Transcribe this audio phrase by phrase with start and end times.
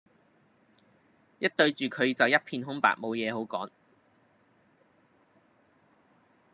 [1.37, 3.69] 一對住佢就一片空白無嘢好講